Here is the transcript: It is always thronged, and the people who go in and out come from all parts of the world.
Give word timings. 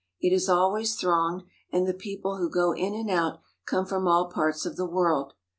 It 0.19 0.33
is 0.33 0.49
always 0.49 0.95
thronged, 0.95 1.43
and 1.71 1.85
the 1.85 1.93
people 1.93 2.37
who 2.37 2.49
go 2.49 2.71
in 2.73 2.95
and 2.95 3.07
out 3.07 3.37
come 3.67 3.85
from 3.85 4.07
all 4.07 4.31
parts 4.31 4.65
of 4.65 4.75
the 4.75 4.87
world. 4.87 5.33